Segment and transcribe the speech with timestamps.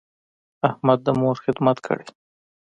[0.69, 2.07] احمد د مور خدمت کړی.